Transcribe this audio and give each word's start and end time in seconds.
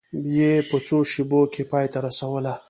یې 0.35 0.51
په 0.69 0.77
څو 0.87 0.97
شېبو 1.11 1.41
کې 1.53 1.63
پای 1.71 1.85
ته 1.93 1.99
رسوله. 2.07 2.53